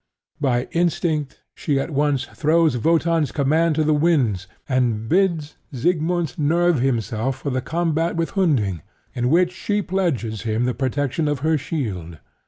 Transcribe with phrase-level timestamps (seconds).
[0.39, 6.79] By instinct she at once throws Wotan's command to the winds, and bids Siegmund nerve
[6.79, 8.81] himself for the combat with Hunding,
[9.13, 12.17] in which she pledges him the protection of her shield.